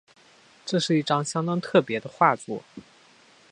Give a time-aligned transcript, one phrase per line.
[0.65, 2.63] 这是一张相当特別的画作